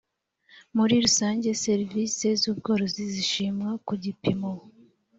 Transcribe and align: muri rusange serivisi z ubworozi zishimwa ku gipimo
muri 0.75 0.95
rusange 1.05 1.47
serivisi 1.65 2.25
z 2.39 2.43
ubworozi 2.51 3.03
zishimwa 3.13 3.69
ku 3.85 3.93
gipimo 4.03 4.51